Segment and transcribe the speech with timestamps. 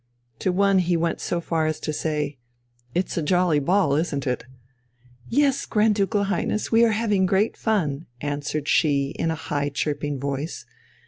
[0.39, 2.39] To one he went so far as to say:
[2.95, 4.45] "It's a jolly ball, isn't it?"
[5.29, 10.19] "Yes, Grand Ducal Highness, we are having great fun," answered she in a high chirping
[10.19, 10.65] voice.